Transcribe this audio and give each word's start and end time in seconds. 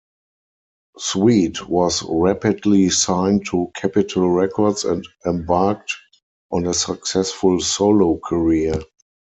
Sweet 0.97 1.69
was 1.69 2.01
rapidly 2.09 2.89
signed 2.89 3.45
to 3.49 3.71
Capitol 3.75 4.31
Records 4.31 4.83
and 4.83 5.07
embarked 5.27 5.95
on 6.51 6.65
a 6.65 6.73
successful 6.73 7.59
solo 7.59 8.17
career. 8.17 8.81